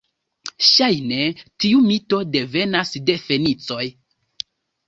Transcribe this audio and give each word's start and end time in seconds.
Ŝajne, 0.67 1.19
tiu 1.65 1.83
mito 1.89 2.21
devenas 2.37 2.95
de 3.11 3.19
fenicoj. 3.27 3.83